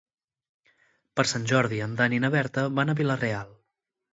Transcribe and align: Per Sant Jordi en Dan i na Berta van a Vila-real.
Per 1.19 1.25
Sant 1.33 1.45
Jordi 1.53 1.81
en 1.89 1.93
Dan 2.01 2.17
i 2.17 2.21
na 2.25 2.33
Berta 2.37 2.67
van 2.81 2.95
a 2.95 2.99
Vila-real. 3.03 3.57